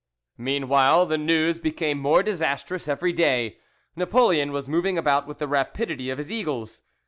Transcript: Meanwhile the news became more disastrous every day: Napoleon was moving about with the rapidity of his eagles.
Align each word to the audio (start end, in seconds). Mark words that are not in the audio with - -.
Meanwhile 0.39 1.05
the 1.05 1.17
news 1.19 1.59
became 1.59 1.99
more 1.99 2.23
disastrous 2.23 2.87
every 2.87 3.13
day: 3.13 3.59
Napoleon 3.95 4.51
was 4.51 4.67
moving 4.67 4.97
about 4.97 5.27
with 5.27 5.37
the 5.37 5.47
rapidity 5.47 6.09
of 6.09 6.17
his 6.17 6.31
eagles. 6.31 6.81